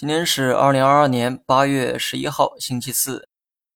[0.00, 3.28] 今天是二零二二年八月十一号，星期四。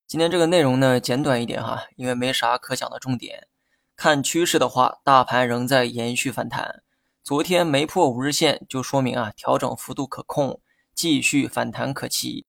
[0.07, 3.47] 今天这个内容呢简短一点哈，因为没啥可讲的重点。
[3.95, 6.83] 看趋势的话，大盘仍在延续反弹。
[7.23, 10.63] 昨天没破五日线，就说明啊调整幅度可控，
[10.95, 12.47] 继续反弹可期。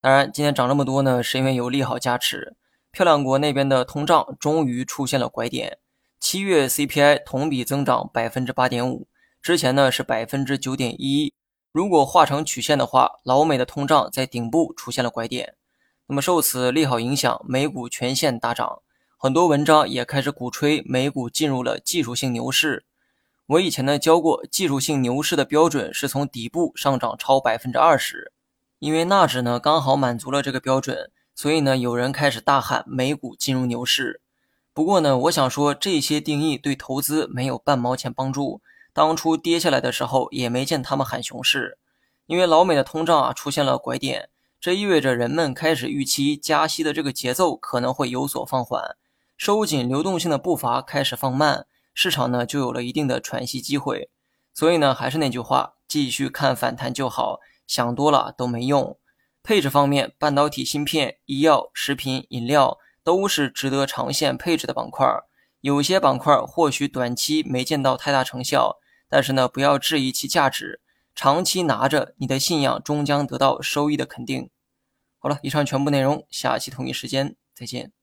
[0.00, 2.56] 当然，今天涨这么多呢，是因为有利好加持。
[2.90, 5.76] 漂亮国那边的通胀终于出现了拐点，
[6.18, 9.06] 七月 CPI 同比增长百分之八点五，
[9.42, 11.34] 之前呢是百分之九点一。
[11.70, 15.54] 如果画成曲线的话，老美的通胀在顶部出现了拐点，
[16.06, 18.80] 那么受此利好影响，美股全线大涨，
[19.18, 22.86] 很多文章也开始鼓吹美股进入了技术性牛市。
[23.46, 28.32] 我以前呢教过，技术性牛市的标准是从底部上涨超百分之二十，
[28.78, 34.22] 因为纳指呢刚好满足了这个标准，所以呢有人开始大喊美股进入牛市。
[34.72, 38.62] 不过呢，我想说这些定义对投资没有半毛钱帮助。
[38.92, 41.78] 当初跌下来的时候，也没见他们喊熊市，
[42.26, 44.28] 因为老美的通胀啊出现了拐点，
[44.60, 48.96] 这意味着人们开始预期加息的这个节奏可能会有所放缓，
[49.36, 54.10] 收紧流动性的步伐开始放慢，市场呢就有了一定的喘息机会。
[54.52, 58.98] 所以呢，还是那句话，继续看反弹就好，想多了都没用。
[59.44, 65.06] 配置方面，半导体芯片、医药、食品、饮料都是值得长线配置的板块，
[65.60, 68.78] 有些板块或许短期没见到太大成效。
[69.10, 70.82] 但是呢，不要质疑其价值，
[71.14, 74.50] 长期拿着，你的信仰终将得到收益的肯定。
[75.18, 77.97] 好了，以上全部内容，下期同一时间再见。